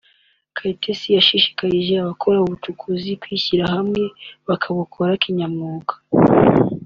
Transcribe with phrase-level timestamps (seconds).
[0.55, 4.03] Kayitesi yashishikarije abakora ubucukuzi kwishyira hamwe
[4.47, 5.93] bakabukora kinyamwuga